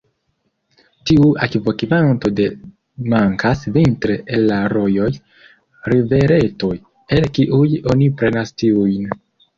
Tiu 1.09 1.25
akvokvanto 1.47 2.31
do 2.39 2.47
mankas 3.13 3.61
vintre 3.75 4.15
el 4.37 4.47
la 4.53 4.57
rojoj, 4.73 5.11
riveretoj, 5.95 6.73
el 7.19 7.29
kiuj 7.37 7.65
oni 7.95 8.09
prenas 8.23 8.59
tiujn. 8.65 9.07